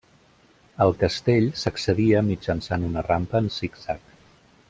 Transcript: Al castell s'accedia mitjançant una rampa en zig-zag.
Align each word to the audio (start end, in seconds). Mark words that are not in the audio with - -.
Al 0.85 0.93
castell 1.03 1.45
s'accedia 1.63 2.23
mitjançant 2.31 2.87
una 2.89 3.05
rampa 3.09 3.43
en 3.45 3.53
zig-zag. 3.59 4.09